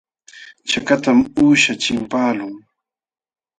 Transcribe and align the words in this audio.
Chakatam 0.69 1.19
uusha 1.41 1.73
chimpaqlun. 1.81 2.53